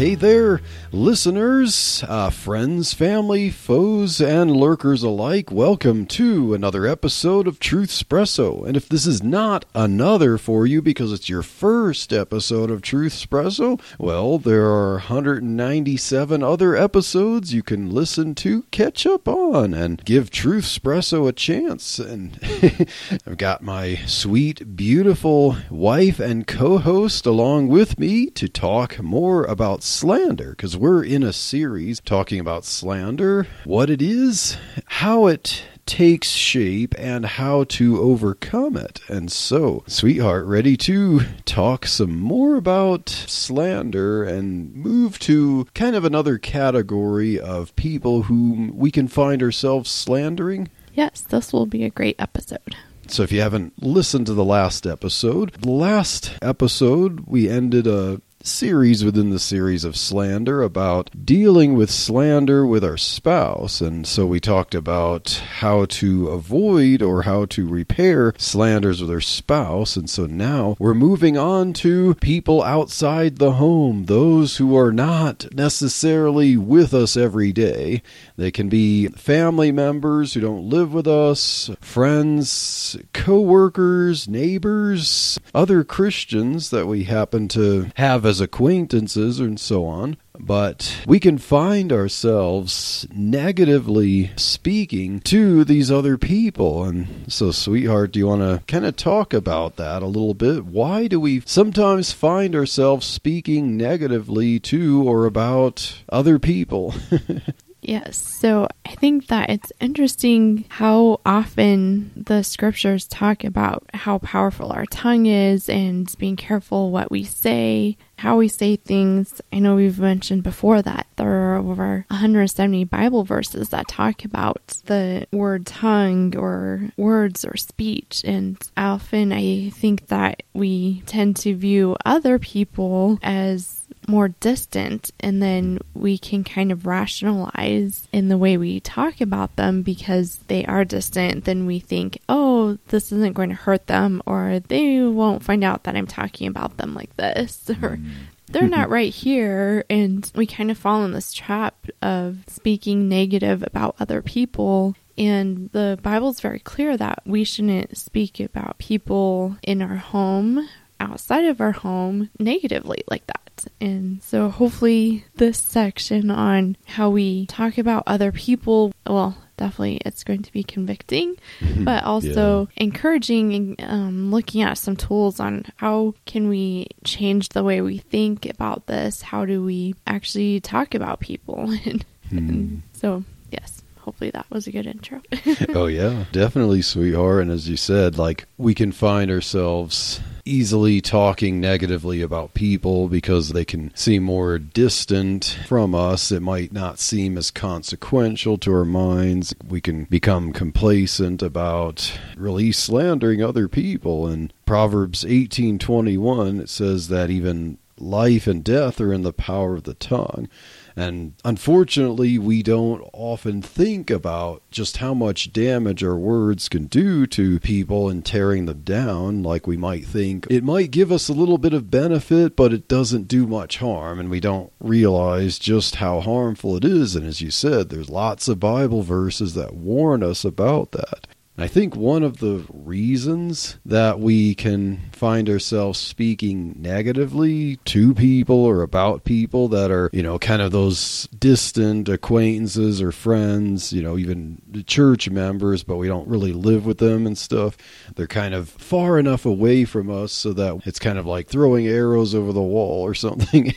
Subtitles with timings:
[0.00, 0.62] Hey there,
[0.92, 5.50] listeners, uh, friends, family, foes, and lurkers alike.
[5.50, 8.66] Welcome to another episode of Truth Espresso.
[8.66, 13.12] And if this is not another for you because it's your first episode of Truth
[13.12, 20.04] Espresso, well, there are 197 other episodes you can listen to, catch up on, and
[20.04, 22.00] give Truth Espresso a chance.
[22.00, 22.36] And
[23.26, 29.44] I've got my sweet, beautiful wife and co host along with me to talk more
[29.44, 35.62] about slander because we're in a series talking about slander, what it is, how it
[35.84, 39.02] takes shape, and how to overcome it.
[39.06, 46.06] And so, sweetheart, ready to talk some more about slander and move to kind of
[46.06, 50.70] another category of people whom we can find ourselves slandering?
[50.94, 52.74] Yes, this will be a great episode.
[53.06, 58.22] So, if you haven't listened to the last episode, the last episode we ended a
[58.42, 63.80] series within the series of slander about dealing with slander with our spouse.
[63.80, 69.20] And so we talked about how to avoid or how to repair slanders with our
[69.20, 69.96] spouse.
[69.96, 75.46] And so now we're moving on to people outside the home, those who are not
[75.52, 78.02] necessarily with us every day.
[78.40, 85.84] They can be family members who don't live with us, friends, co workers, neighbors, other
[85.84, 90.16] Christians that we happen to have as acquaintances and so on.
[90.38, 96.84] But we can find ourselves negatively speaking to these other people.
[96.84, 100.64] And so, sweetheart, do you want to kind of talk about that a little bit?
[100.64, 106.94] Why do we sometimes find ourselves speaking negatively to or about other people?
[107.82, 114.70] Yes, so I think that it's interesting how often the scriptures talk about how powerful
[114.70, 119.40] our tongue is and being careful what we say, how we say things.
[119.52, 124.78] I know we've mentioned before that there are over 170 Bible verses that talk about
[124.84, 131.54] the word tongue or words or speech, and often I think that we tend to
[131.54, 133.79] view other people as
[134.10, 139.54] more distant and then we can kind of rationalize in the way we talk about
[139.56, 144.20] them because they are distant then we think oh this isn't going to hurt them
[144.26, 148.10] or they won't find out that i'm talking about them like this or mm.
[148.48, 153.62] they're not right here and we kind of fall in this trap of speaking negative
[153.62, 159.82] about other people and the Bible's very clear that we shouldn't speak about people in
[159.82, 160.66] our home,
[161.00, 163.64] outside of our home, negatively like that.
[163.80, 170.24] And so, hopefully, this section on how we talk about other people, well, definitely it's
[170.24, 171.36] going to be convicting,
[171.78, 177.64] but also encouraging and um, looking at some tools on how can we change the
[177.64, 179.20] way we think about this?
[179.20, 181.70] How do we actually talk about people?
[181.84, 185.20] and, and so, yes hopefully that was a good intro.
[185.74, 187.42] oh yeah, definitely, sweetheart.
[187.42, 193.50] And as you said, like we can find ourselves easily talking negatively about people because
[193.50, 196.32] they can seem more distant from us.
[196.32, 199.54] It might not seem as consequential to our minds.
[199.66, 204.26] We can become complacent about really slandering other people.
[204.26, 209.84] And Proverbs 18:21 it says that even life and death are in the power of
[209.84, 210.48] the tongue.
[210.96, 217.26] And unfortunately, we don't often think about just how much damage our words can do
[217.28, 220.46] to people and tearing them down like we might think.
[220.50, 224.18] It might give us a little bit of benefit, but it doesn't do much harm,
[224.18, 227.16] and we don't realize just how harmful it is.
[227.16, 231.26] And as you said, there's lots of Bible verses that warn us about that.
[231.62, 238.64] I think one of the reasons that we can find ourselves speaking negatively to people
[238.64, 244.02] or about people that are, you know, kind of those distant acquaintances or friends, you
[244.02, 247.76] know, even church members, but we don't really live with them and stuff.
[248.16, 251.86] They're kind of far enough away from us so that it's kind of like throwing
[251.86, 253.74] arrows over the wall or something.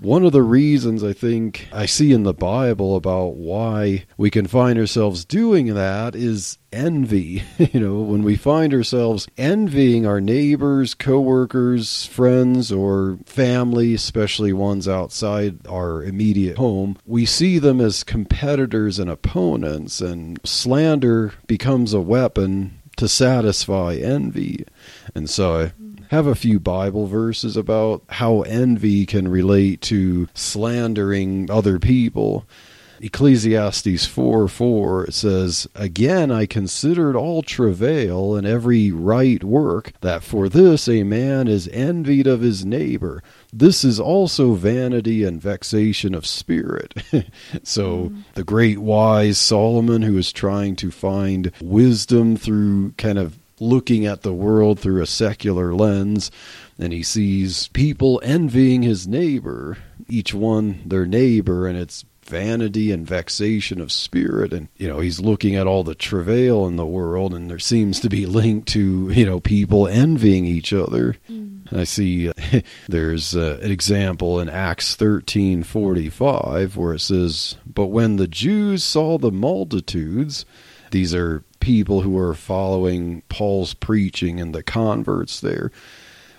[0.00, 4.46] one of the reasons I think I see in the Bible about why we can
[4.46, 7.42] find ourselves doing that is envy.
[7.58, 14.88] you know, when we find ourselves envying our neighbors, coworkers, friends, or family, especially ones
[14.88, 22.00] outside our immediate home, we see them as competitors and opponents, and slander becomes a
[22.00, 24.64] weapon to satisfy envy.
[25.14, 25.72] And so I
[26.14, 32.46] have a few Bible verses about how envy can relate to slandering other people.
[33.02, 40.22] Ecclesiastes 4 4 it says, Again I considered all travail and every right work, that
[40.22, 43.20] for this a man is envied of his neighbor.
[43.52, 46.94] This is also vanity and vexation of spirit.
[47.64, 48.22] so mm.
[48.34, 54.22] the great wise Solomon, who is trying to find wisdom through kind of looking at
[54.22, 56.30] the world through a secular lens,
[56.78, 59.78] and he sees people envying his neighbor,
[60.08, 65.20] each one their neighbor, and it's vanity and vexation of spirit and you know he's
[65.20, 69.10] looking at all the travail in the world and there seems to be linked to
[69.10, 71.60] you know people envying each other mm.
[71.72, 72.32] i see uh,
[72.88, 79.18] there's uh, an example in acts 13:45 where it says but when the jews saw
[79.18, 80.44] the multitudes
[80.92, 85.70] these are people who are following Paul's preaching and the converts there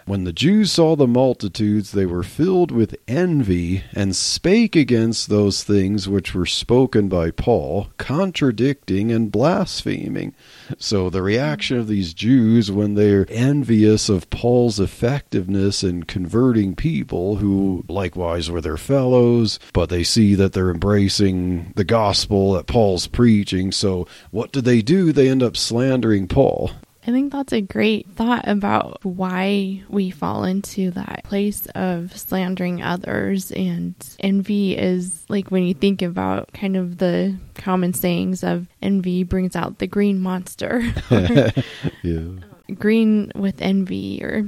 [0.05, 5.63] when the Jews saw the multitudes, they were filled with envy and spake against those
[5.63, 10.35] things which were spoken by Paul, contradicting and blaspheming.
[10.77, 17.37] So, the reaction of these Jews when they're envious of Paul's effectiveness in converting people
[17.37, 23.07] who likewise were their fellows, but they see that they're embracing the gospel that Paul's
[23.07, 23.71] preaching.
[23.71, 25.11] So, what do they do?
[25.11, 26.71] They end up slandering Paul.
[27.05, 32.81] I think that's a great thought about why we fall into that place of slandering
[32.81, 33.51] others.
[33.51, 39.23] And envy is like when you think about kind of the common sayings of envy
[39.23, 40.81] brings out the green monster.
[42.03, 42.29] yeah.
[42.73, 44.47] Green with envy or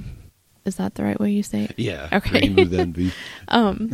[0.64, 1.74] is that the right way you say it?
[1.78, 2.08] Yeah.
[2.12, 2.40] Okay.
[2.40, 3.12] Green with envy.
[3.50, 3.92] um,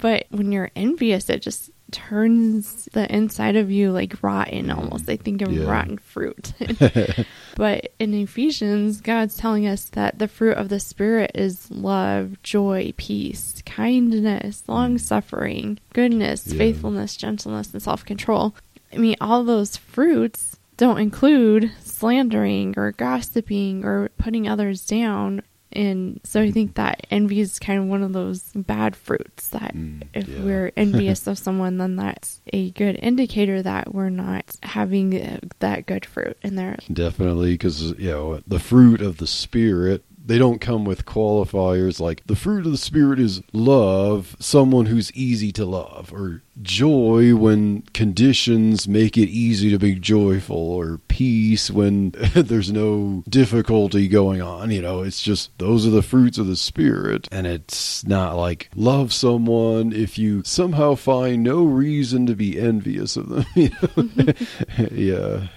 [0.00, 5.04] but when you're envious, it just turns the inside of you like rotten almost.
[5.04, 5.10] Mm-hmm.
[5.10, 5.70] I think of yeah.
[5.70, 6.52] rotten fruit.
[7.56, 12.92] but in Ephesians, God's telling us that the fruit of the Spirit is love, joy,
[12.96, 14.68] peace, kindness, mm.
[14.68, 16.58] long suffering, goodness, yeah.
[16.58, 18.54] faithfulness, gentleness, and self control.
[18.92, 25.42] I mean, all those fruits don't include slandering or gossiping or putting others down
[25.76, 29.76] and so I think that envy is kind of one of those bad fruits that
[29.76, 30.42] mm, if yeah.
[30.42, 36.06] we're envious of someone, then that's a good indicator that we're not having that good
[36.06, 36.78] fruit in there.
[36.90, 42.26] Definitely, because, you know, the fruit of the Spirit they don't come with qualifiers like
[42.26, 47.82] the fruit of the spirit is love, someone who's easy to love, or joy when
[47.94, 54.70] conditions make it easy to be joyful, or peace when there's no difficulty going on.
[54.70, 58.68] You know, it's just those are the fruits of the spirit, and it's not like
[58.74, 63.46] love someone if you somehow find no reason to be envious of them.
[63.56, 63.88] You know?
[63.88, 64.86] Mm-hmm.
[64.94, 65.48] yeah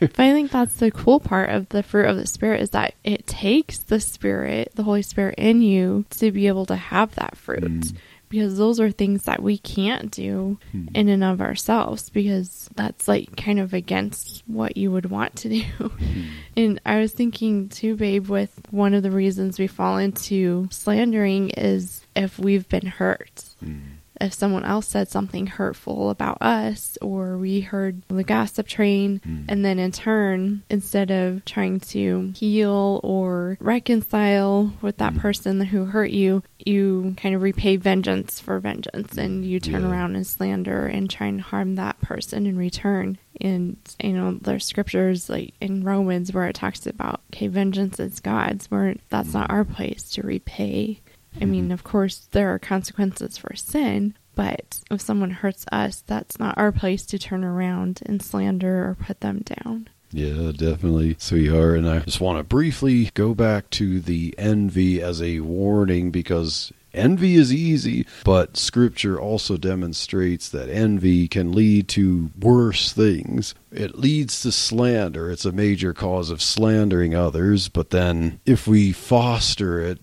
[0.00, 2.94] but I think that's the cool part of the fruit of the Spirit is that
[3.04, 7.36] it takes the Spirit, the Holy Spirit in you to be able to have that
[7.36, 7.62] fruit.
[7.62, 7.96] Mm.
[8.30, 10.88] Because those are things that we can't do mm.
[10.92, 15.48] in and of ourselves, because that's like kind of against what you would want to
[15.48, 15.64] do.
[15.78, 16.26] Mm.
[16.56, 21.50] And I was thinking too, babe, with one of the reasons we fall into slandering
[21.50, 23.93] is if we've been hurt hmm
[24.24, 29.44] if someone else said something hurtful about us or we heard the gossip train mm.
[29.48, 35.20] and then in turn instead of trying to heal or reconcile with that mm.
[35.20, 39.90] person who hurt you you kind of repay vengeance for vengeance and you turn yeah.
[39.90, 44.64] around and slander and try and harm that person in return and you know there's
[44.64, 49.34] scriptures like in romans where it talks about okay vengeance is god's where that's mm.
[49.34, 51.00] not our place to repay
[51.40, 51.72] I mean, mm-hmm.
[51.72, 56.72] of course, there are consequences for sin, but if someone hurts us, that's not our
[56.72, 59.88] place to turn around and slander or put them down.
[60.12, 61.78] Yeah, definitely, sweetheart.
[61.78, 66.72] And I just want to briefly go back to the envy as a warning because
[66.92, 73.56] envy is easy, but scripture also demonstrates that envy can lead to worse things.
[73.72, 75.32] It leads to slander.
[75.32, 79.98] It's a major cause of slandering others, but then if we foster it,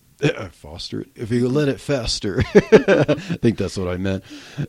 [0.52, 4.24] foster it if you let it fester i think that's what i meant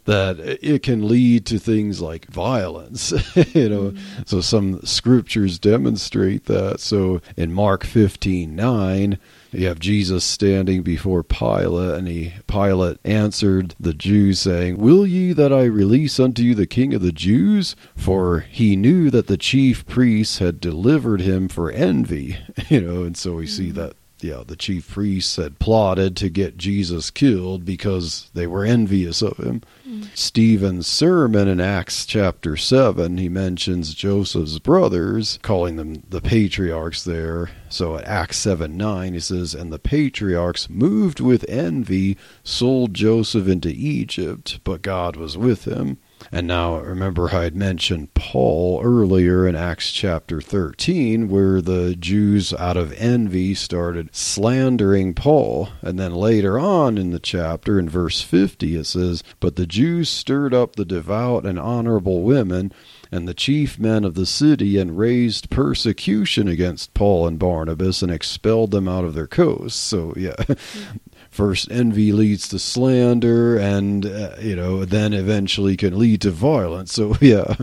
[0.05, 3.11] that it can lead to things like violence
[3.55, 4.23] you know mm-hmm.
[4.25, 9.19] so some scriptures demonstrate that so in mark 15 9
[9.53, 15.35] you have Jesus standing before Pilate, and he Pilate answered the Jews, saying, Will ye
[15.35, 17.77] that I release unto you the king of the Jews?
[17.95, 22.39] For he knew that the chief priests had delivered him for envy.
[22.69, 23.93] You know, and so we see mm-hmm.
[24.23, 29.21] That yeah, the chief priests had plotted to get Jesus killed because they were envious
[29.21, 29.63] of him.
[29.87, 30.17] Mm.
[30.17, 37.51] Stephen's sermon in Acts chapter 7, he mentions Joseph's brothers, calling them the patriarchs there.
[37.69, 43.49] So at Acts 7 9, he says, And the patriarchs, moved with envy, sold Joseph
[43.49, 45.99] into Egypt, but God was with him.
[46.31, 52.53] And now remember, I had mentioned Paul earlier in Acts chapter 13, where the Jews,
[52.55, 55.71] out of envy, started slandering Paul.
[55.81, 60.09] And then later on in the chapter, in verse 50, it says, But the Jews
[60.09, 62.73] stirred up the devout and honorable women
[63.13, 68.11] and the chief men of the city and raised persecution against Paul and Barnabas and
[68.11, 69.79] expelled them out of their coasts.
[69.79, 70.37] So, yeah,
[71.33, 76.93] first envy leads to slander and uh, you know then eventually can lead to violence.
[76.93, 77.57] So yeah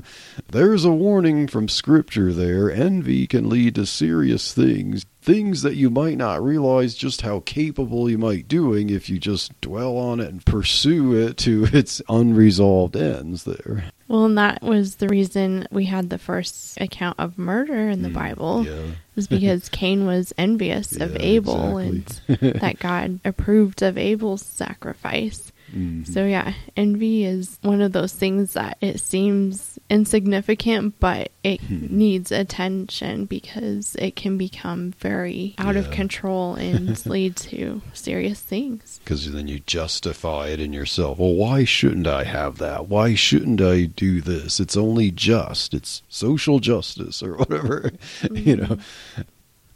[0.49, 2.69] there's a warning from scripture there.
[2.69, 8.09] Envy can lead to serious things things that you might not realize just how capable
[8.09, 12.01] you might be doing if you just dwell on it and pursue it to its
[12.09, 17.38] unresolved ends there well, and that was the reason we had the first account of
[17.38, 18.65] murder in the mm, Bible.
[18.65, 18.81] Yeah.
[19.15, 22.38] Was because Cain was envious yeah, of Abel exactly.
[22.51, 25.49] and that God approved of Abel's sacrifice.
[25.75, 26.11] Mm-hmm.
[26.11, 31.88] So yeah, envy is one of those things that it seems insignificant, but it hmm.
[31.89, 35.81] needs attention because it can become very out yeah.
[35.81, 38.99] of control and lead to serious things.
[39.03, 41.19] Because then you justify it in yourself.
[41.19, 42.88] Well, why shouldn't I have that?
[42.88, 44.59] Why shouldn't I do this?
[44.59, 45.73] It's only just.
[45.73, 47.91] It's social justice or whatever.
[48.21, 48.35] Mm-hmm.
[48.35, 48.77] you know.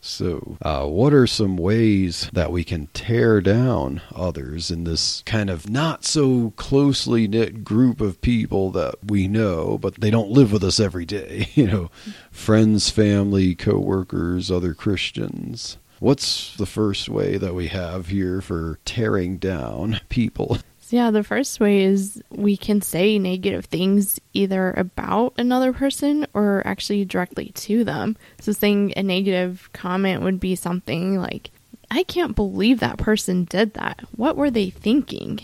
[0.06, 5.50] So, uh, what are some ways that we can tear down others in this kind
[5.50, 10.52] of not so closely knit group of people that we know, but they don't live
[10.52, 11.48] with us every day?
[11.56, 11.92] You know,
[12.32, 15.78] friends, family, coworkers, other Christians.
[16.00, 20.58] What's the first way that we have here for tearing down people?
[20.94, 26.62] Yeah, the first way is we can say negative things either about another person or
[26.68, 28.16] actually directly to them.
[28.40, 31.50] So, saying a negative comment would be something like,
[31.90, 34.02] I can't believe that person did that.
[34.16, 35.40] What were they thinking?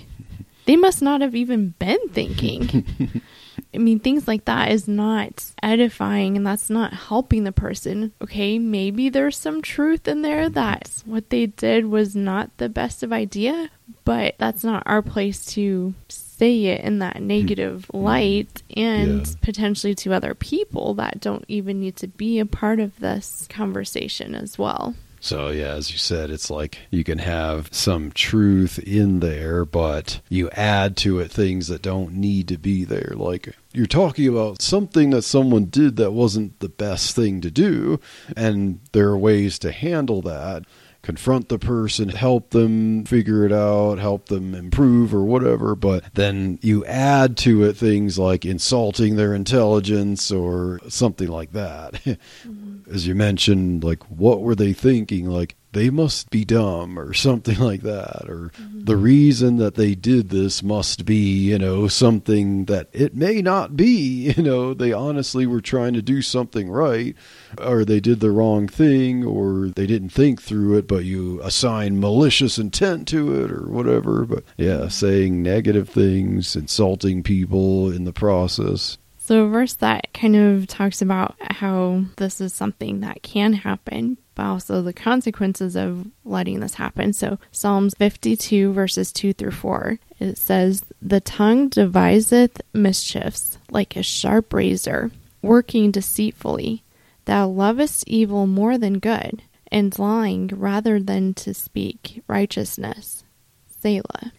[0.67, 2.85] They must not have even been thinking.
[3.73, 8.13] I mean, things like that is not edifying and that's not helping the person.
[8.21, 13.03] Okay, maybe there's some truth in there that what they did was not the best
[13.03, 13.69] of idea,
[14.05, 18.05] but that's not our place to say it in that negative mm-hmm.
[18.05, 19.33] light and yeah.
[19.41, 24.35] potentially to other people that don't even need to be a part of this conversation
[24.35, 24.95] as well.
[25.21, 30.21] So, yeah, as you said, it's like you can have some truth in there, but
[30.29, 33.13] you add to it things that don't need to be there.
[33.15, 37.99] Like you're talking about something that someone did that wasn't the best thing to do,
[38.35, 40.63] and there are ways to handle that
[41.01, 45.75] confront the person, help them figure it out, help them improve or whatever.
[45.75, 52.01] But then you add to it things like insulting their intelligence or something like that.
[52.39, 52.93] Mm-hmm.
[52.93, 55.29] As you mentioned, like what were they thinking?
[55.29, 58.85] Like they must be dumb or something like that or mm-hmm.
[58.85, 63.75] the reason that they did this must be you know something that it may not
[63.75, 67.15] be you know they honestly were trying to do something right
[67.61, 71.99] or they did the wrong thing or they didn't think through it but you assign
[71.99, 78.13] malicious intent to it or whatever but yeah saying negative things insulting people in the
[78.13, 78.97] process
[79.29, 84.17] so, a verse that kind of talks about how this is something that can happen,
[84.39, 87.11] but also the consequences of letting this happen.
[87.11, 94.01] So, Psalms 52, verses 2 through 4, it says, The tongue deviseth mischiefs like a
[94.01, 96.83] sharp razor, working deceitfully.
[97.25, 103.25] Thou lovest evil more than good, and lying rather than to speak righteousness.
[103.67, 104.31] Selah.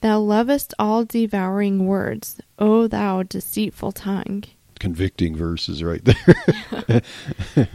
[0.00, 4.42] Thou lovest all devouring words, O thou deceitful tongue.
[4.78, 7.02] Convicting verses right there.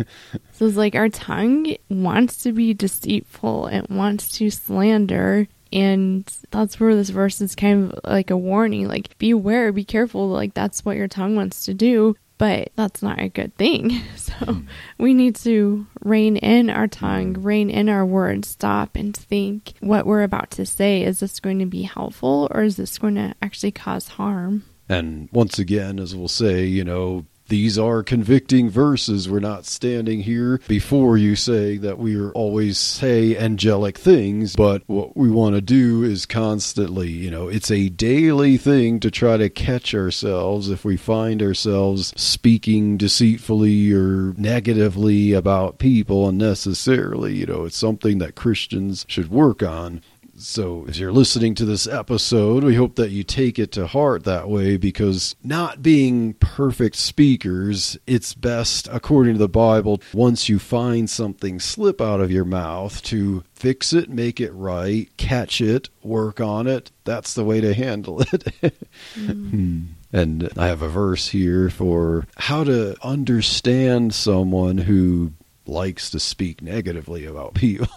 [0.52, 6.80] so it's like our tongue wants to be deceitful, it wants to slander, and that's
[6.80, 10.86] where this verse is kind of like a warning like beware be careful like that's
[10.86, 14.02] what your tongue wants to do but that's not a good thing.
[14.16, 14.62] So hmm.
[14.98, 17.44] we need to rein in our tongue, hmm.
[17.44, 21.04] rein in our words, stop and think what we're about to say.
[21.04, 24.64] Is this going to be helpful or is this going to actually cause harm?
[24.94, 29.30] And once again, as we'll say, you know, these are convicting verses.
[29.30, 34.82] We're not standing here before you saying that we are always say angelic things, but
[34.88, 39.38] what we want to do is constantly, you know, it's a daily thing to try
[39.38, 47.36] to catch ourselves if we find ourselves speaking deceitfully or negatively about people unnecessarily.
[47.36, 50.02] You know, it's something that Christians should work on.
[50.44, 54.26] So, as you're listening to this episode, we hope that you take it to heart
[54.26, 60.60] that way because not being perfect speakers, it's best, according to the Bible, once you
[60.60, 65.90] find something slip out of your mouth, to fix it, make it right, catch it,
[66.02, 66.92] work on it.
[67.06, 68.54] That's the way to handle it.
[69.16, 69.86] mm.
[70.12, 75.32] And I have a verse here for how to understand someone who
[75.65, 77.88] likes to speak negatively about people.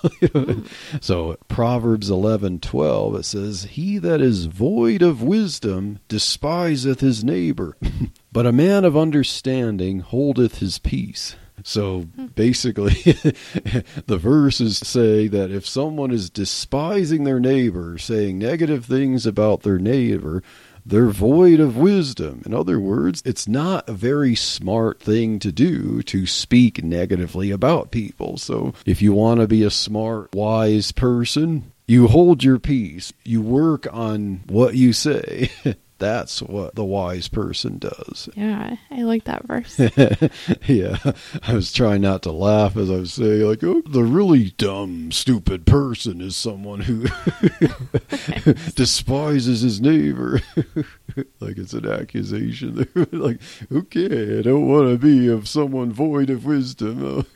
[1.00, 7.76] so Proverbs 11:12 it says, "He that is void of wisdom despiseth his neighbor,
[8.32, 12.02] but a man of understanding holdeth his peace." So
[12.35, 12.92] basically,
[14.06, 19.78] the verses say that if someone is despising their neighbor, saying negative things about their
[19.78, 20.42] neighbor,
[20.87, 22.43] they're void of wisdom.
[22.47, 27.90] In other words, it's not a very smart thing to do to speak negatively about
[27.90, 28.38] people.
[28.38, 33.12] So if you want to be a smart, wise person, you hold your peace.
[33.25, 35.50] You work on what you say.
[35.99, 38.29] That's what the wise person does.
[38.37, 39.79] Yeah, I like that verse.
[40.67, 40.99] yeah,
[41.43, 45.11] I was trying not to laugh as I was saying, like, oh, the really dumb,
[45.11, 47.07] stupid person is someone who
[48.75, 50.43] despises his neighbor.
[51.41, 52.87] like it's an accusation.
[53.12, 53.41] like,
[53.73, 57.26] okay, I don't want to be of someone void of wisdom.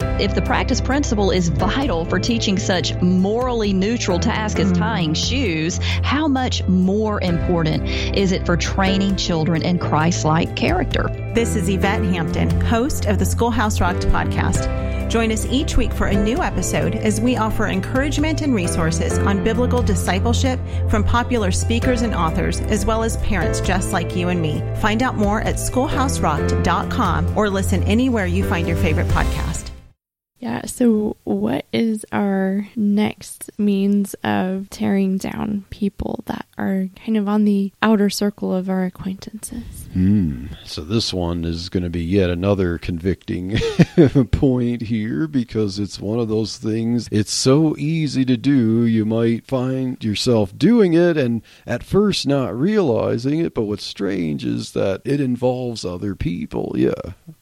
[0.00, 4.78] If the practice principle is vital for teaching such morally neutral tasks as mm.
[4.78, 11.08] tying shoes, how much more important is it for training children in Christ like character?
[11.34, 14.68] This is Yvette Hampton, host of the Schoolhouse Rocked podcast.
[15.08, 19.42] Join us each week for a new episode as we offer encouragement and resources on
[19.42, 24.40] biblical discipleship from popular speakers and authors, as well as parents just like you and
[24.40, 24.62] me.
[24.80, 29.67] Find out more at schoolhouserocked.com or listen anywhere you find your favorite podcast.
[30.40, 37.28] Yeah, so what is our next means of tearing down people that are kind of
[37.28, 39.88] on the outer circle of our acquaintances?
[39.92, 40.46] Hmm.
[40.64, 43.58] So this one is going to be yet another convicting
[44.30, 47.08] point here because it's one of those things.
[47.10, 48.84] It's so easy to do.
[48.84, 54.44] You might find yourself doing it and at first not realizing it, but what's strange
[54.44, 56.74] is that it involves other people.
[56.76, 56.92] Yeah.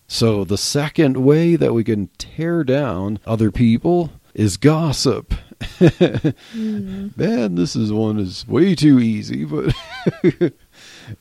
[0.09, 5.35] So, the second way that we can tear down other people is gossip.
[5.61, 7.16] mm.
[7.16, 9.75] Man, this is one is way too easy, but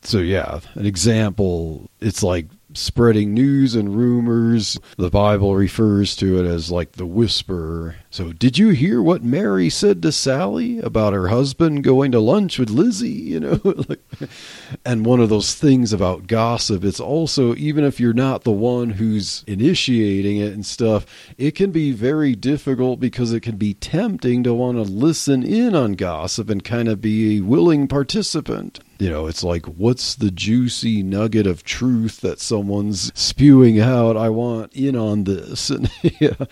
[0.02, 4.79] so yeah, an example, it's like spreading news and rumors.
[4.97, 7.95] The Bible refers to it as like the whisperer.
[8.09, 12.59] So, did you hear what Mary said to Sally about her husband going to lunch
[12.59, 13.09] with Lizzie?
[13.09, 13.75] You know,
[14.85, 18.91] and one of those things about gossip, it's also, even if you're not the one
[18.91, 21.05] who's initiating it and stuff,
[21.38, 25.75] it can be very difficult because it can be tempting to want to listen in
[25.75, 30.31] on gossip and kind of be a willing participant you know, it's like, what's the
[30.31, 34.15] juicy nugget of truth that someone's spewing out?
[34.15, 35.69] I want in on this.
[35.69, 36.45] And yeah,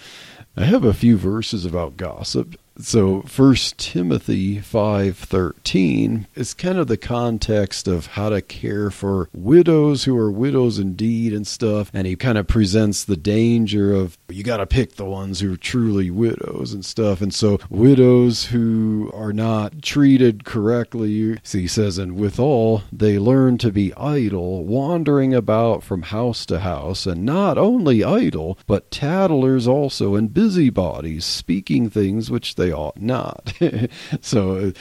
[0.58, 2.56] I have a few verses about gossip.
[2.80, 10.06] So First Timothy 5:13 is kind of the context of how to care for widows
[10.06, 14.44] who are widows indeed and stuff and he kind of presents the danger of you
[14.44, 17.22] got to pick the ones who are truly widows and stuff.
[17.22, 23.60] And so widows who are not treated correctly so he says and withal they learn
[23.60, 29.68] to be idle wandering about from house to house and not only idle but tattlers
[29.68, 33.54] also and busybodies speaking things which they ought not.
[34.22, 34.72] so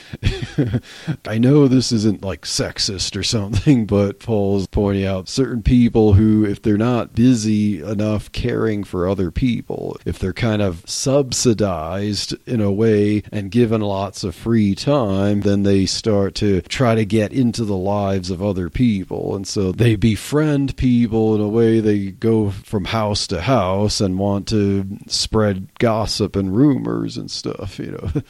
[1.25, 6.45] I know this isn't like sexist or something, but Paul's pointing out certain people who,
[6.45, 12.61] if they're not busy enough caring for other people, if they're kind of subsidized in
[12.61, 17.33] a way and given lots of free time, then they start to try to get
[17.33, 19.35] into the lives of other people.
[19.35, 24.17] And so they befriend people in a way, they go from house to house and
[24.17, 28.21] want to spread gossip and rumors and stuff you know.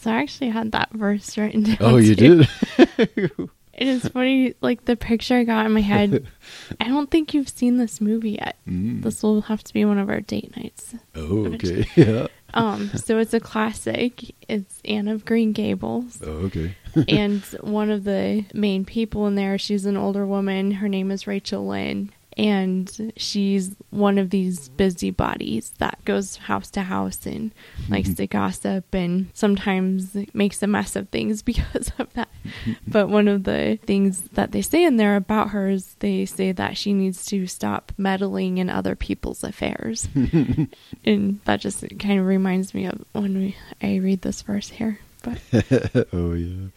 [0.00, 1.76] So I actually had that verse written down.
[1.80, 2.44] Oh, you too.
[2.78, 3.50] did?
[3.76, 6.26] It is funny, like the picture I got in my head.
[6.80, 8.56] I don't think you've seen this movie yet.
[8.66, 9.02] Mm.
[9.02, 10.94] This will have to be one of our date nights.
[11.14, 11.86] Oh, okay.
[11.94, 12.28] Yeah.
[12.54, 14.34] Um, so it's a classic.
[14.48, 16.22] It's Anne of Green Gables.
[16.24, 16.74] Oh, okay.
[17.06, 20.70] and one of the main people in there, she's an older woman.
[20.70, 22.12] Her name is Rachel Lynde.
[22.36, 27.52] And she's one of these busybodies that goes house to house and
[27.88, 28.16] likes mm-hmm.
[28.16, 32.28] to gossip and sometimes makes a mess of things because of that.
[32.44, 32.72] Mm-hmm.
[32.86, 36.52] but one of the things that they say in there about her is they say
[36.52, 40.08] that she needs to stop meddling in other people's affairs.
[41.04, 45.00] and that just kind of reminds me of when we, I read this verse here.
[45.22, 45.38] But
[46.12, 46.68] oh yeah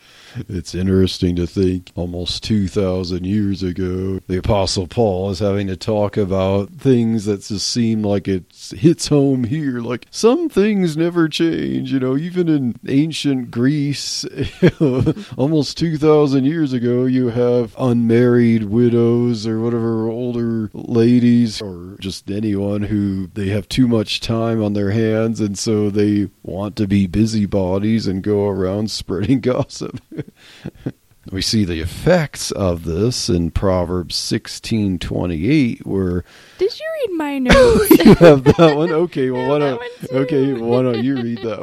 [0.47, 6.17] it's interesting to think almost 2000 years ago the apostle paul is having to talk
[6.17, 8.43] about things that just seem like it
[8.75, 9.79] hits home here.
[9.79, 14.25] Like some things never change you know even in ancient greece
[15.37, 22.83] almost 2000 years ago you have unmarried widows or whatever older ladies or just anyone
[22.83, 27.07] who they have too much time on their hands and so they want to be
[27.07, 29.99] busybodies and go around spreading gossip
[31.31, 36.23] we see the effects of this in Proverbs sixteen twenty eight, where
[36.57, 37.55] did you read my notes?
[37.57, 38.91] Oh, you have that one.
[38.91, 41.61] Okay, well, why don't okay, why don't you read that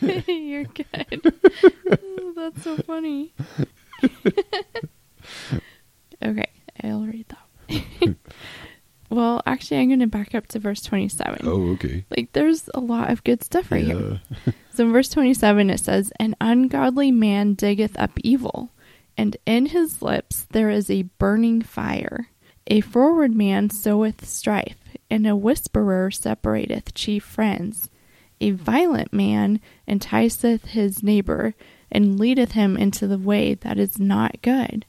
[0.00, 0.26] one?
[0.26, 1.34] You're good.
[1.90, 3.32] Oh, that's so funny.
[6.22, 6.50] okay,
[6.82, 7.38] I'll read that.
[9.10, 11.40] Well, actually, I'm going to back up to verse 27.
[11.44, 12.04] oh, okay.
[12.16, 14.20] Like, there's a lot of good stuff right here.
[14.72, 18.70] So in verse 27, it says, An ungodly man diggeth up evil,
[19.16, 22.28] and in his lips there is a burning fire.
[22.68, 24.78] A forward man soweth strife,
[25.10, 27.90] and a whisperer separateth chief friends.
[28.40, 31.54] A violent man enticeth his neighbor,
[31.90, 34.86] and leadeth him into the way that is not good.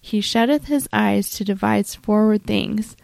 [0.00, 2.96] He shutteth his eyes to devise forward things.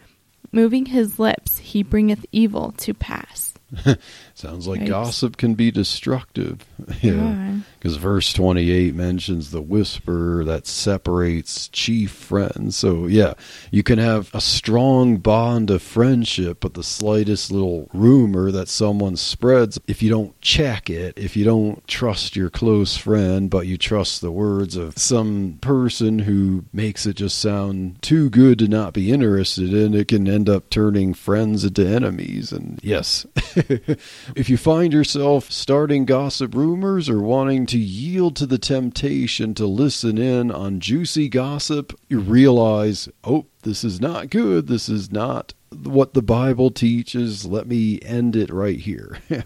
[0.53, 3.50] Moving his lips, he bringeth evil to pass.
[4.35, 4.89] Sounds like Yikes.
[4.89, 6.65] gossip can be destructive.
[7.01, 7.55] Yeah.
[7.79, 12.77] Because verse 28 mentions the whisper that separates chief friends.
[12.77, 13.35] So, yeah,
[13.71, 19.17] you can have a strong bond of friendship, but the slightest little rumor that someone
[19.17, 23.79] spreads, if you don't check it, if you don't trust your close friend, but you
[23.79, 28.93] trust the words of some person who makes it just sound too good to not
[28.93, 32.53] be interested in, it can end up turning friends into enemies.
[32.53, 33.25] And yes,
[34.37, 39.67] if you find yourself starting gossip rumors or wanting to yield to the temptation to
[39.67, 44.67] listen in on juicy gossip, you realize, oh, this is not good.
[44.67, 47.47] This is not what the Bible teaches.
[47.47, 49.19] Let me end it right here.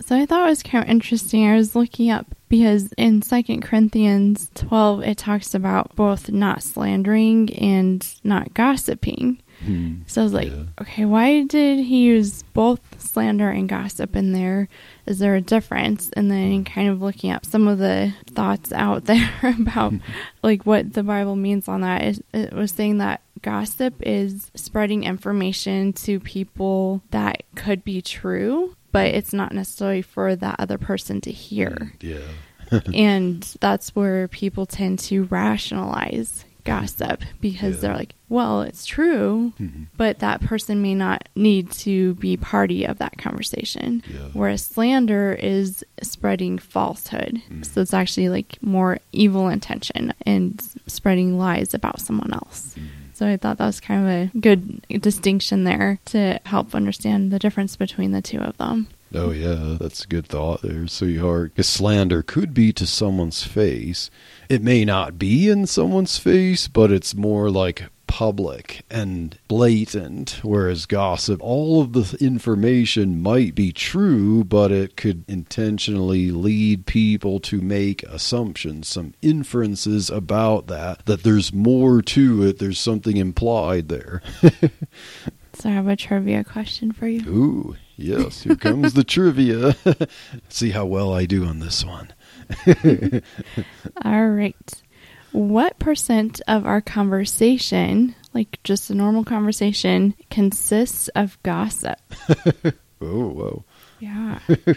[0.00, 1.46] So I thought it was kind of interesting.
[1.46, 7.54] I was looking up because in Second Corinthians 12 it talks about both not slandering
[7.54, 9.40] and not gossiping.
[9.64, 9.98] Hmm.
[10.06, 10.64] So I was like, Yeah.
[10.80, 14.68] okay, why did he use both slander and gossip in there?
[15.06, 16.10] Is there a difference?
[16.14, 19.94] And then kind of looking up some of the thoughts out there about
[20.42, 22.02] like what the Bible means on that.
[22.02, 28.74] It, it was saying that gossip is spreading information to people that could be true,
[28.92, 31.92] but it's not necessarily for that other person to hear.
[32.00, 32.18] yeah.
[32.94, 37.80] and that's where people tend to rationalize gossip because Yeah.
[37.80, 39.86] they're like, well, it's true, Mhm.
[39.96, 44.02] but that person may not need to be party of that conversation.
[44.12, 44.18] Yeah.
[44.32, 47.42] Whereas slander is spreading falsehood.
[47.50, 47.64] Mm.
[47.64, 52.74] So it's actually like more evil intention and spreading lies about someone else.
[52.78, 52.82] Mm.
[53.16, 57.38] So I thought that was kind of a good distinction there to help understand the
[57.38, 58.88] difference between the two of them.
[59.14, 61.52] Oh yeah, that's a good thought there, sweetheart.
[61.54, 64.10] Because slander could be to someone's face.
[64.48, 70.40] It may not be in someone's face, but it's more like public and blatant.
[70.42, 77.38] Whereas gossip, all of the information might be true, but it could intentionally lead people
[77.40, 81.06] to make assumptions, some inferences about that.
[81.06, 82.58] That there's more to it.
[82.58, 84.22] There's something implied there.
[85.56, 87.22] So I have a trivia question for you.
[87.28, 89.76] Ooh, yes, here comes the trivia.
[90.48, 92.12] See how well I do on this one.
[94.04, 94.82] All right.
[95.32, 101.98] What percent of our conversation, like just a normal conversation, consists of gossip?
[103.00, 103.64] Oh, whoa.
[104.00, 104.38] Yeah.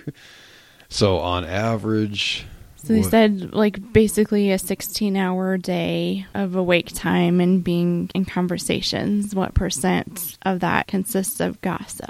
[0.89, 2.45] So on average,
[2.77, 8.09] So they what- said like basically a 16 hour day of awake time and being
[8.15, 9.35] in conversations.
[9.35, 12.09] What percent of that consists of gossip?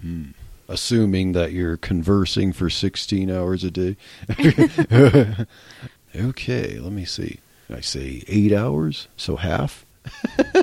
[0.00, 0.24] Hmm.
[0.68, 3.96] assuming that you're conversing for 16 hours a day.
[6.16, 7.38] Okay, let me see.
[7.70, 9.84] I say eight hours, so half.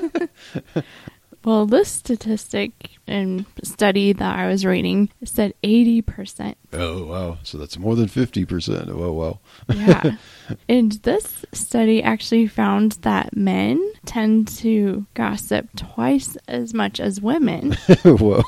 [1.46, 6.56] Well, this statistic and study that I was reading said 80%.
[6.72, 7.38] Oh wow!
[7.44, 8.88] So that's more than fifty percent.
[8.90, 9.38] Oh wow!
[9.72, 10.16] Yeah.
[10.68, 17.74] and this study actually found that men tend to gossip twice as much as women.
[18.02, 18.42] Whoa!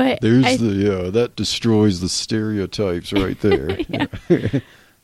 [0.00, 3.76] But There's I, the yeah that destroys the stereotypes right there.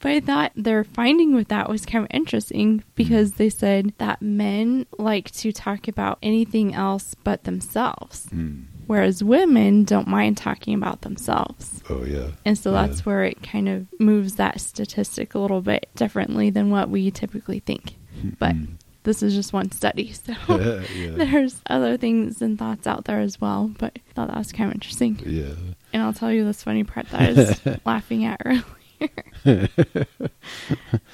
[0.01, 2.89] But I thought their finding with that was kind of interesting mm-hmm.
[2.95, 8.61] because they said that men like to talk about anything else but themselves, Hmm.
[8.87, 11.83] whereas women don't mind talking about themselves.
[11.91, 12.29] Oh yeah.
[12.47, 12.87] And so Yeah.
[12.87, 17.11] that's where it kind of moves that statistic a little bit differently than what we
[17.11, 17.97] typically think.
[18.19, 18.65] Hmm, but hmm.
[19.07, 20.35] This is just one study, so
[20.95, 21.11] yeah.
[21.13, 23.71] there's other things and thoughts out there as well.
[23.79, 25.19] But I thought that was kind of interesting.
[25.25, 25.55] Yeah.
[25.95, 29.69] And I'll tell you this funny part that I was laughing at earlier.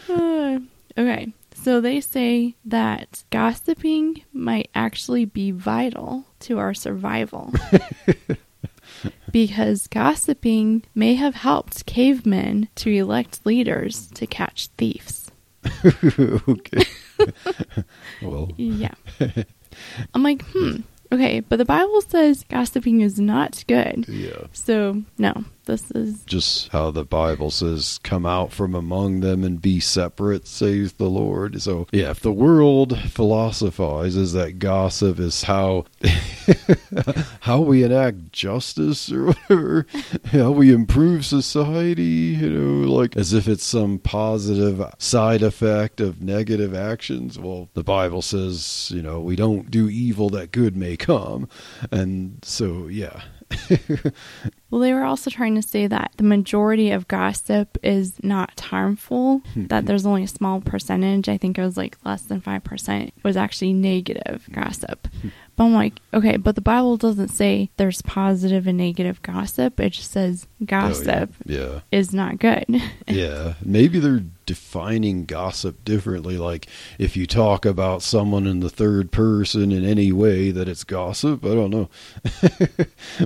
[0.08, 0.58] Uh,
[0.96, 7.52] okay, so they say that gossiping might actually be vital to our survival.
[9.32, 15.30] because gossiping may have helped cavemen to elect leaders to catch thieves.
[16.48, 16.84] okay.
[18.22, 18.94] well, Yeah.
[20.14, 20.76] I'm like, hmm,
[21.10, 24.06] okay, but the Bible says gossiping is not good.
[24.08, 24.46] yeah.
[24.52, 29.62] So, no, this is Just how the Bible says, "Come out from among them and
[29.62, 31.62] be separate," says the Lord.
[31.62, 35.84] So, yeah, if the world philosophizes that gossip is how
[37.40, 39.86] how we enact justice or whatever,
[40.26, 46.22] how we improve society, you know, like as if it's some positive side effect of
[46.22, 47.38] negative actions.
[47.38, 51.48] Well, the Bible says, you know, we don't do evil that good may come.
[51.90, 53.22] And so, yeah.
[54.70, 59.42] Well, they were also trying to say that the majority of gossip is not harmful,
[59.54, 63.36] that there's only a small percentage, I think it was like less than 5%, was
[63.36, 65.08] actually negative gossip.
[65.56, 69.78] But I'm like, okay, but the Bible doesn't say there's positive and negative gossip.
[69.78, 71.80] It just says gossip Oh, yeah.
[71.90, 72.66] is not good.
[73.08, 76.38] Yeah, maybe they're defining gossip differently.
[76.38, 76.66] Like
[76.98, 81.44] if you talk about someone in the third person in any way, that it's gossip.
[81.44, 81.90] I don't know,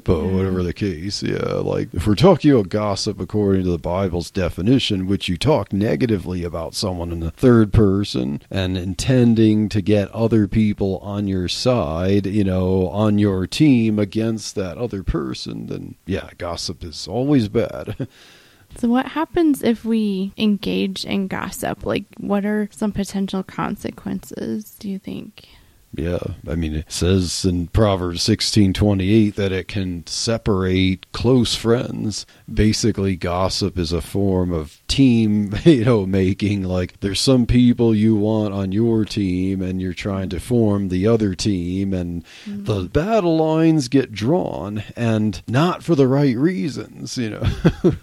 [0.05, 1.37] but whatever the case, yeah.
[1.39, 6.43] Like if we're talking about gossip according to the Bible's definition, which you talk negatively
[6.43, 12.26] about someone in the third person and intending to get other people on your side,
[12.31, 18.09] you know, on your team against that other person, then yeah, gossip is always bad.
[18.79, 21.87] So, what happens if we engage in gossip?
[21.87, 25.49] Like, what are some potential consequences, do you think?
[25.97, 31.55] Yeah, I mean it says in Proverbs sixteen twenty eight that it can separate close
[31.55, 32.27] friends.
[32.53, 36.65] Basically, gossip is a form of team, you know, making.
[36.65, 41.07] Like there's some people you want on your team, and you're trying to form the
[41.07, 42.87] other team, and the mm-hmm.
[42.89, 47.93] battle lines get drawn, and not for the right reasons, you know.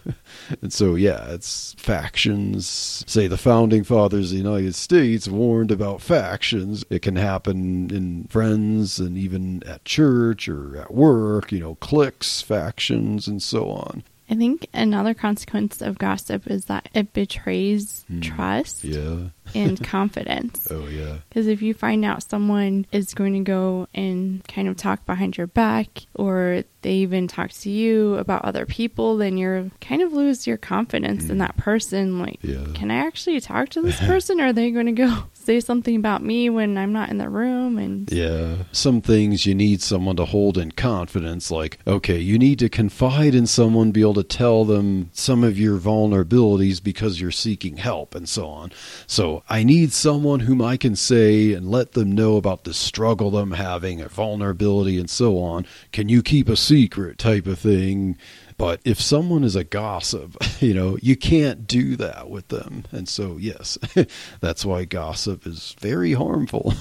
[0.62, 3.03] And so, yeah, it's factions.
[3.08, 6.84] Say the founding fathers of the United States warned about factions.
[6.89, 12.41] It can happen in friends and even at church or at work, you know, cliques,
[12.41, 14.03] factions, and so on.
[14.29, 18.91] I think another consequence of gossip is that it betrays trust Hmm.
[18.91, 19.42] Yeah.
[19.56, 20.67] And confidence.
[20.71, 21.17] Oh, yeah.
[21.29, 25.38] Because if you find out someone is going to go and kind of talk behind
[25.38, 30.13] your back, or they even talk to you about other people, then you're kind of
[30.13, 31.39] lose your confidence in mm.
[31.39, 32.19] that person.
[32.19, 32.39] Like.
[32.41, 32.65] Yeah.
[32.73, 34.39] can I actually talk to this person?
[34.39, 37.29] or are they going to go say something about me when I'm not in the
[37.29, 37.77] room?
[37.77, 38.63] And Yeah.
[38.71, 41.49] Some things you need someone to hold in confidence.
[41.49, 45.58] Like, okay, you need to confide in someone, be able to tell them some of
[45.58, 48.71] your vulnerabilities because you're seeking help and so on.
[49.08, 53.37] So I need someone whom I can say and let them know about the struggle
[53.37, 55.65] I'm having, a vulnerability and so on.
[55.91, 58.17] Can you keep a secret type of thing?
[58.57, 62.85] But if someone is a gossip, you know, you can't do that with them.
[62.91, 63.77] And so, yes,
[64.41, 66.73] that's why gossip is very harmful.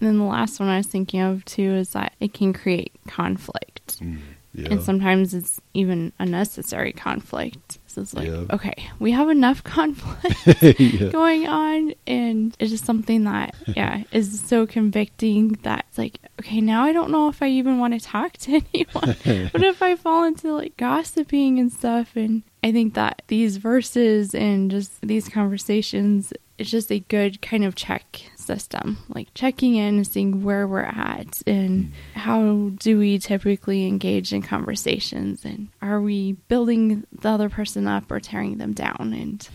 [0.00, 2.92] And then the last one I was thinking of too is that it can create
[3.06, 4.00] conflict.
[4.00, 4.18] Mm,
[4.54, 4.68] yeah.
[4.70, 7.78] And sometimes it's even unnecessary conflict.
[7.90, 8.44] So it's like, Yeah.
[8.52, 11.08] okay, we have enough conflict Yeah.
[11.10, 11.94] going on.
[12.06, 16.92] And it's just something that, yeah, is so convicting that it's like, okay, now I
[16.92, 19.16] don't know if I even want to talk to anyone.
[19.50, 22.16] what if I fall into like gossiping and stuff?
[22.16, 27.64] And I think that these verses and just these conversations, it's just a good kind
[27.64, 33.18] of check system, like checking in and seeing where we're at and how do we
[33.18, 38.72] typically engage in conversations and are we building the other person up or tearing them
[38.72, 39.14] down?
[39.16, 39.48] And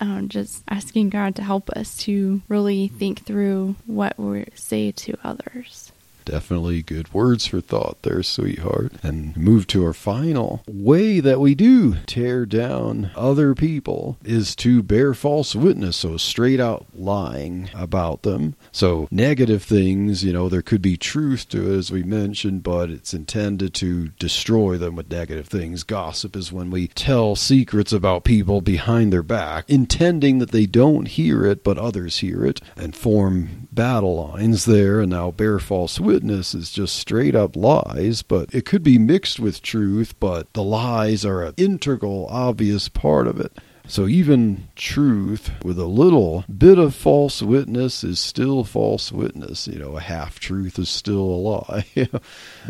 [0.00, 5.16] um, just asking God to help us to really think through what we say to
[5.24, 5.91] others.
[6.24, 8.92] Definitely good words for thought there, sweetheart.
[9.02, 14.82] And move to our final way that we do tear down other people is to
[14.82, 18.54] bear false witness, so straight out lying about them.
[18.70, 22.90] So, negative things, you know, there could be truth to it, as we mentioned, but
[22.90, 25.82] it's intended to destroy them with negative things.
[25.82, 31.08] Gossip is when we tell secrets about people behind their back, intending that they don't
[31.08, 35.00] hear it, but others hear it, and form battle lines there.
[35.00, 39.40] And now, bear false witness is just straight up lies, but it could be mixed
[39.40, 43.56] with truth, but the lies are an integral, obvious part of it.
[43.88, 49.66] So even truth with a little bit of false witness is still false witness.
[49.66, 51.86] You know, a half truth is still a lie.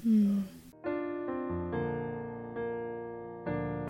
[0.03, 0.43] Hmm.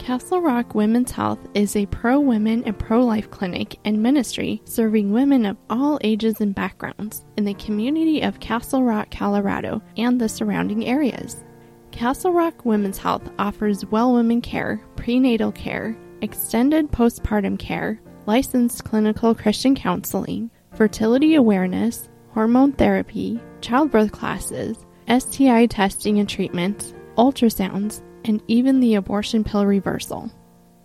[0.02, 5.12] Castle Rock Women's Health is a pro women and pro life clinic and ministry serving
[5.12, 10.28] women of all ages and backgrounds in the community of Castle Rock, Colorado, and the
[10.28, 11.44] surrounding areas.
[11.92, 19.36] Castle Rock Women's Health offers well women care, prenatal care, extended postpartum care, licensed clinical
[19.36, 28.80] Christian counseling, fertility awareness, hormone therapy, childbirth classes, STI testing and treatment, ultrasounds, and even
[28.80, 30.30] the abortion pill reversal.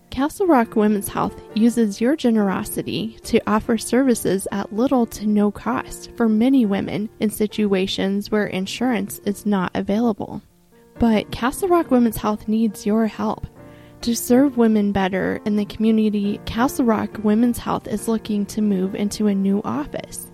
[0.09, 6.11] Castle Rock Women's Health uses your generosity to offer services at little to no cost
[6.15, 10.41] for many women in situations where insurance is not available.
[10.97, 13.45] But Castle Rock Women's Health needs your help.
[14.01, 18.95] To serve women better in the community, Castle Rock Women's Health is looking to move
[18.95, 20.26] into a new office.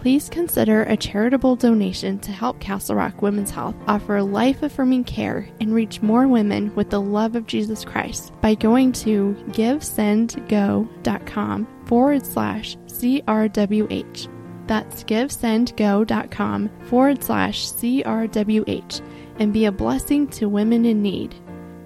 [0.00, 5.46] Please consider a charitable donation to help Castle Rock Women's Health offer life affirming care
[5.60, 12.24] and reach more women with the love of Jesus Christ by going to givesendgo.com forward
[12.24, 14.28] slash CRWH.
[14.66, 19.02] That's givesendgo.com forward slash CRWH
[19.38, 21.34] and be a blessing to women in need.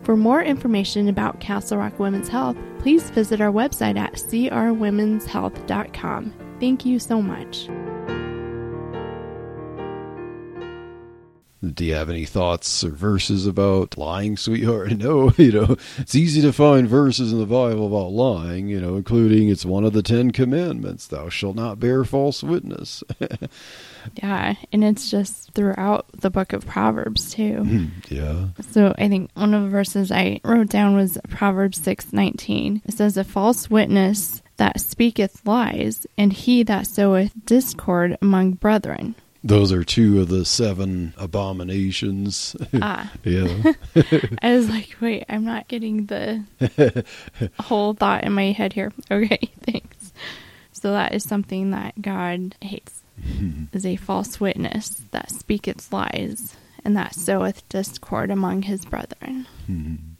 [0.04, 6.34] For more information about Castle Rock Women's Health, please visit our website at crwomenshealth.com.
[6.60, 7.68] Thank you so much.
[11.72, 14.92] Do you have any thoughts or verses about lying, sweetheart?
[14.98, 18.96] No, you know, it's easy to find verses in the Bible about lying, you know,
[18.96, 23.02] including it's one of the Ten Commandments thou shalt not bear false witness.
[24.22, 27.56] Yeah, and it's just throughout the book of Proverbs too.
[27.64, 28.48] Hmm, yeah.
[28.70, 32.82] So I think one of the verses I wrote down was Proverbs six nineteen.
[32.84, 39.14] It says, "A false witness that speaketh lies, and he that soweth discord among brethren."
[39.46, 42.56] Those are two of the seven abominations.
[42.80, 43.72] Ah, yeah.
[44.42, 46.44] I was like, wait, I'm not getting the
[47.60, 48.92] whole thought in my head here.
[49.10, 50.12] Okay, thanks.
[50.72, 53.02] So that is something that God hates.
[53.72, 59.46] Is a false witness that speaketh lies, and that soweth discord among his brethren.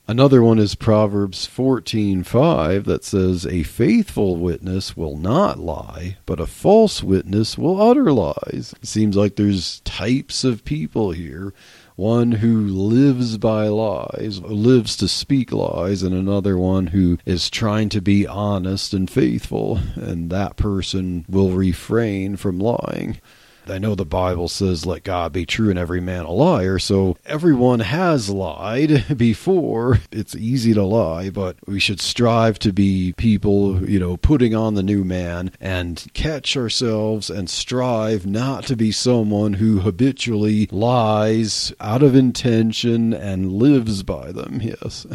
[0.07, 6.47] Another one is Proverbs 14:5 that says a faithful witness will not lie, but a
[6.47, 8.75] false witness will utter lies.
[8.83, 11.55] It seems like there's types of people here.
[11.97, 17.89] One who lives by lies, lives to speak lies, and another one who is trying
[17.89, 23.21] to be honest and faithful, and that person will refrain from lying.
[23.71, 26.79] I know the Bible says, let God be true and every man a liar.
[26.79, 29.99] So everyone has lied before.
[30.13, 34.75] It's easy to lie, but we should strive to be people, you know, putting on
[34.75, 41.73] the new man and catch ourselves and strive not to be someone who habitually lies
[41.81, 44.61] out of intention and lives by them.
[44.75, 45.07] Yes.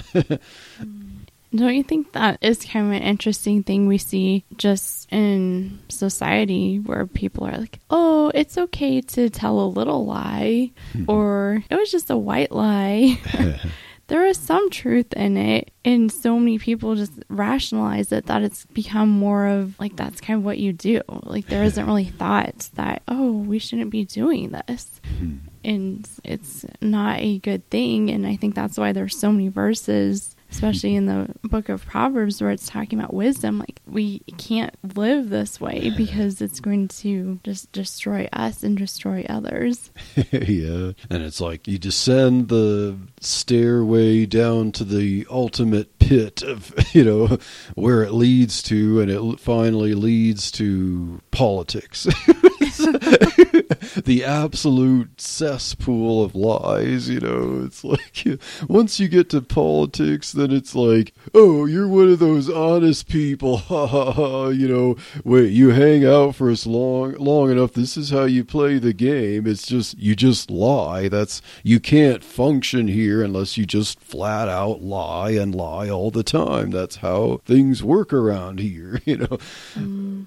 [0.80, 1.09] Mm.
[1.54, 6.78] Don't you think that is kind of an interesting thing we see just in society
[6.78, 11.10] where people are like, oh, it's okay to tell a little lie, mm-hmm.
[11.10, 13.20] or it was just a white lie.
[14.08, 18.68] there is some truth in it, and so many people just rationalize it that it's
[18.68, 21.02] become more of like that's kind of what you do.
[21.24, 25.02] Like, there isn't really thought that, oh, we shouldn't be doing this.
[25.04, 25.48] Mm-hmm.
[25.64, 28.12] And it's not a good thing.
[28.12, 32.42] And I think that's why there's so many verses especially in the book of Proverbs
[32.42, 37.40] where it's talking about wisdom, like we can't live this way because it's going to
[37.44, 39.92] just destroy us and destroy others.
[40.32, 40.92] yeah.
[41.10, 47.38] And it's like you descend the stairway down to the ultimate pit of you know
[47.76, 52.08] where it leads to and it finally leads to politics
[54.06, 57.64] the absolute cesspool of lies you know?
[57.66, 58.26] It's like
[58.68, 63.58] once you get to politics then it's like oh you're one of those honest people
[63.70, 64.98] ha ha ha you know?
[65.24, 68.94] Wait you hang out for us long long enough this is how you play the
[68.94, 69.48] game.
[69.48, 71.08] It's just you just lie.
[71.08, 76.24] That's you can't function here unless you just flat out lie and lie all the
[76.24, 76.72] time.
[76.72, 79.38] That's how things work around here you know?
[79.76, 80.26] Mm.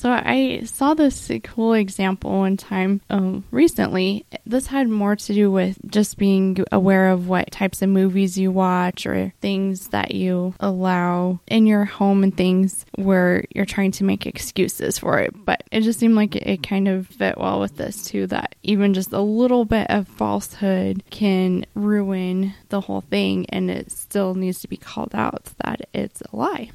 [0.00, 4.24] So I saw this cool example one time um, recently.
[4.46, 8.50] This had more to do with just being aware of what types of movies you
[8.50, 14.04] watch or things that you allow in your home and things where you're trying to
[14.04, 15.34] make excuses for it.
[15.44, 18.94] But it just seemed like it kind of fit well with this too that even
[18.94, 24.62] just a little bit of falsehood can ruin the whole thing and it still needs
[24.62, 26.70] to be called out that it's a lie.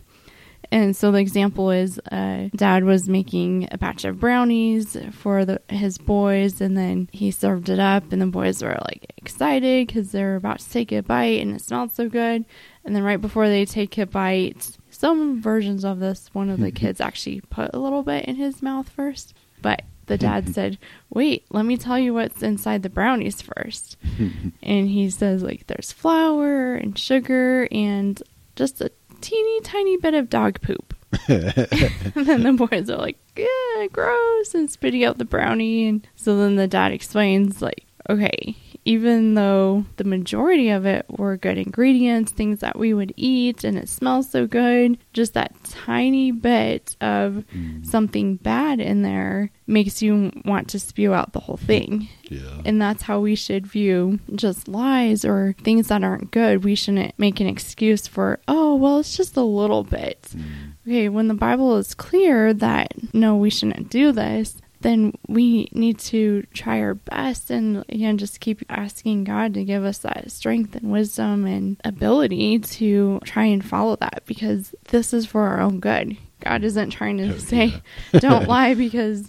[0.72, 5.61] And so the example is uh, dad was making a batch of brownies for the,
[5.70, 10.11] his boys, and then he served it up, and the boys were like excited because
[10.11, 12.45] they're about to take a bite, and it smelled so good.
[12.84, 16.72] And then right before they take a bite, some versions of this, one of the
[16.84, 20.78] kids actually put a little bit in his mouth first, but the dad said,
[21.09, 23.97] "Wait, let me tell you what's inside the brownies first.
[24.63, 28.22] and he says like there's flour and sugar and
[28.55, 28.91] just a
[29.22, 30.93] teeny tiny bit of dog poop.
[31.28, 35.88] and then the boys are like, yeah, gross, and spitting out the brownie.
[35.88, 38.55] And so then the dad explains, like, okay,
[38.86, 43.78] even though the majority of it were good ingredients, things that we would eat, and
[43.78, 47.84] it smells so good, just that tiny bit of mm.
[47.86, 52.08] something bad in there makes you want to spew out the whole thing.
[52.28, 52.64] Yeah.
[52.66, 56.64] And that's how we should view just lies or things that aren't good.
[56.64, 60.24] We shouldn't make an excuse for, oh, well, it's just a little bit.
[60.36, 60.72] Mm.
[60.88, 65.98] Okay, when the Bible is clear that no, we shouldn't do this, then we need
[65.98, 70.76] to try our best and again just keep asking God to give us that strength
[70.76, 75.80] and wisdom and ability to try and follow that because this is for our own
[75.80, 76.16] good.
[76.42, 77.74] God isn't trying to say
[78.12, 79.28] don't lie because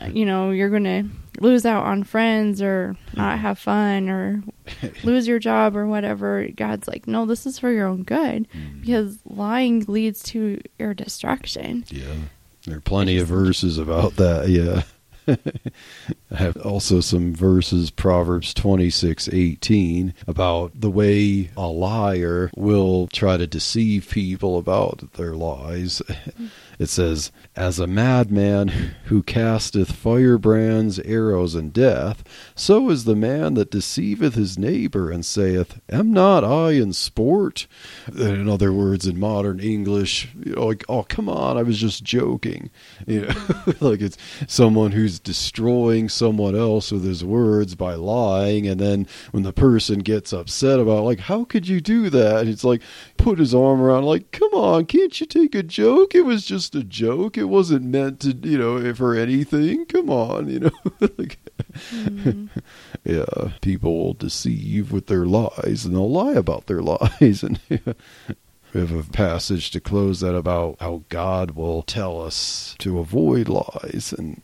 [0.00, 1.04] uh, you know you're going to
[1.40, 4.42] lose out on friends or not have fun or
[5.04, 6.48] lose your job or whatever.
[6.48, 8.80] God's like, "No, this is for your own good." Mm.
[8.80, 11.84] Because lying leads to your destruction.
[11.88, 12.14] Yeah.
[12.66, 14.48] There are plenty of verses about that.
[14.48, 14.82] Yeah.
[16.30, 23.06] I have also some verses, Proverbs twenty six eighteen, about the way a liar will
[23.08, 26.02] try to deceive people about their lies.
[26.78, 28.68] It says, As a madman
[29.04, 35.24] who casteth firebrands, arrows, and death, so is the man that deceiveth his neighbor and
[35.24, 37.66] saith, Am not I in sport?
[38.16, 42.02] In other words, in modern English, you know, like, oh, come on, I was just
[42.02, 42.70] joking.
[43.06, 43.34] You know,
[43.80, 44.16] like it's
[44.48, 48.66] someone who's destroying someone else with his words by lying.
[48.66, 52.48] And then when the person gets upset about, like, how could you do that?
[52.48, 52.82] It's like,
[53.18, 56.14] put his arm around, like, come on, can't you take a joke?
[56.14, 57.36] It was just just a joke.
[57.36, 59.84] It wasn't meant to, you know, for anything.
[59.84, 60.70] Come on, you know.
[61.18, 61.38] like,
[61.90, 62.48] mm.
[63.04, 67.42] Yeah, people will deceive with their lies, and they'll lie about their lies.
[67.42, 72.98] And we have a passage to close that about how God will tell us to
[72.98, 74.14] avoid lies.
[74.16, 74.40] And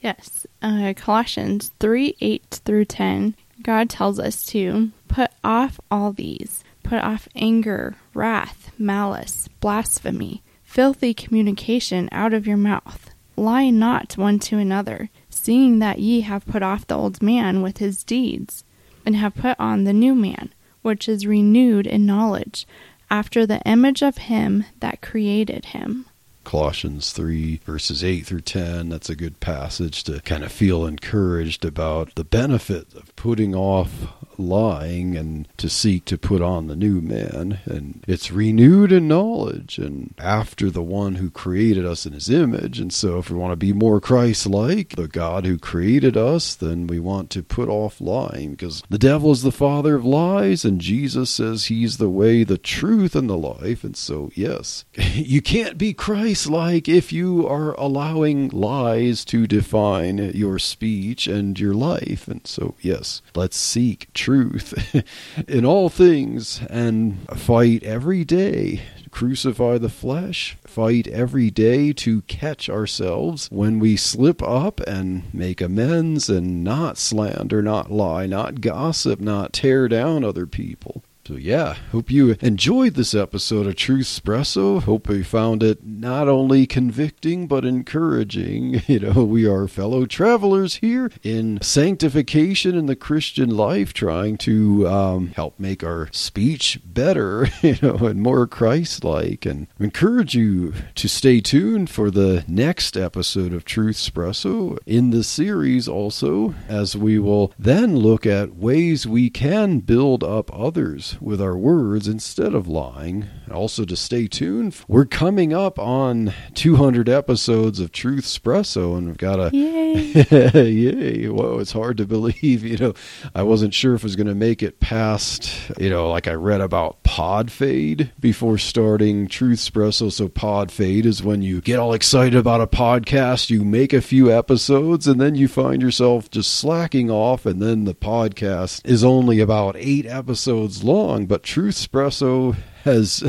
[0.00, 3.36] yes, uh, Colossians three eight through ten.
[3.62, 6.64] God tells us to put off all these.
[6.82, 13.08] Put off anger, wrath, malice, blasphemy filthy communication out of your mouth.
[13.36, 17.78] Lie not one to another, seeing that ye have put off the old man with
[17.78, 18.64] his deeds,
[19.06, 20.52] and have put on the new man,
[20.82, 22.66] which is renewed in knowledge,
[23.10, 26.04] after the image of him that created him.
[26.48, 28.88] Colossians 3, verses 8 through 10.
[28.88, 34.06] That's a good passage to kind of feel encouraged about the benefit of putting off
[34.38, 37.58] lying and to seek to put on the new man.
[37.66, 42.80] And it's renewed in knowledge and after the one who created us in his image.
[42.80, 46.54] And so, if we want to be more Christ like, the God who created us,
[46.54, 50.64] then we want to put off lying because the devil is the father of lies,
[50.64, 53.84] and Jesus says he's the way, the truth, and the life.
[53.84, 60.18] And so, yes, you can't be Christ like if you are allowing lies to define
[60.34, 62.28] your speech and your life.
[62.28, 65.04] And so, yes, let's seek truth
[65.48, 72.68] in all things and fight every day crucify the flesh, fight every day to catch
[72.68, 79.20] ourselves when we slip up and make amends and not slander, not lie, not gossip,
[79.20, 81.02] not tear down other people.
[81.28, 84.82] So, yeah, hope you enjoyed this episode of Truth Espresso.
[84.82, 88.80] Hope you found it not only convicting but encouraging.
[88.88, 94.88] You know, we are fellow travelers here in sanctification in the Christian life, trying to
[94.88, 99.44] um, help make our speech better, you know, and more Christ like.
[99.44, 105.22] And encourage you to stay tuned for the next episode of Truth Espresso in the
[105.22, 111.40] series, also, as we will then look at ways we can build up others with
[111.40, 113.26] our words instead of lying.
[113.52, 119.16] Also, to stay tuned, we're coming up on 200 episodes of Truth Espresso, and we've
[119.16, 119.94] got a Yay.
[120.52, 121.28] yay!
[121.28, 122.38] Whoa, it's hard to believe.
[122.68, 122.94] You know,
[123.34, 125.50] I wasn't sure if it was going to make it past.
[125.78, 130.12] You know, like I read about pod fade before starting Truth Espresso.
[130.12, 134.02] So pod fade is when you get all excited about a podcast, you make a
[134.02, 139.02] few episodes, and then you find yourself just slacking off, and then the podcast is
[139.02, 141.07] only about eight episodes long.
[141.08, 142.54] But Truth Espresso
[142.88, 143.22] has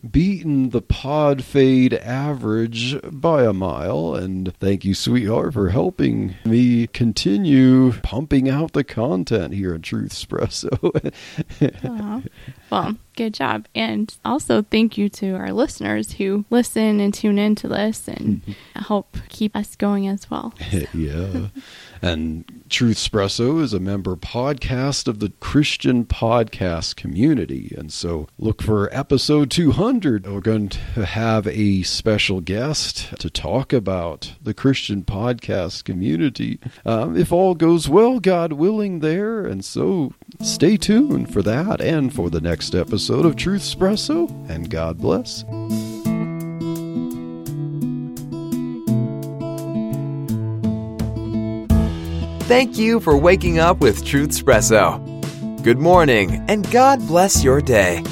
[0.10, 4.14] beaten the pod fade average by a mile.
[4.14, 10.12] And thank you, sweetheart, for helping me continue pumping out the content here in Truth
[10.12, 10.68] Espresso.
[12.70, 13.66] Well, good job.
[13.74, 18.82] And also thank you to our listeners who listen and tune into this and mm-hmm.
[18.82, 20.54] help keep us going as well.
[20.94, 21.48] yeah.
[22.02, 27.74] And Truth Espresso is a member podcast of the Christian podcast community.
[27.76, 30.26] And so look for episode 200.
[30.26, 36.58] We're going to have a special guest to talk about the Christian podcast community.
[36.84, 39.46] Um, if all goes well, God willing, there.
[39.46, 44.28] And so stay tuned for that and for the next episode of Truth Espresso.
[44.50, 45.44] And God bless.
[52.48, 55.04] Thank you for waking up with Truth Espresso.
[55.62, 58.02] Good morning, and God bless your day.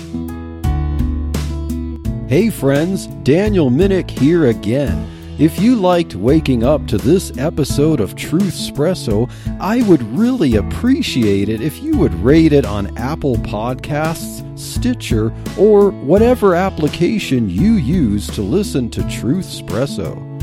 [2.29, 5.09] Hey friends, Daniel Minnick here again.
[5.39, 11.49] If you liked waking up to this episode of Truth Espresso, I would really appreciate
[11.49, 18.27] it if you would rate it on Apple Podcasts, Stitcher, or whatever application you use
[18.31, 20.36] to listen to Truth Espresso.